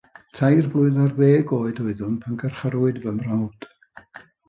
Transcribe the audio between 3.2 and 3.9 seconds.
mrawd.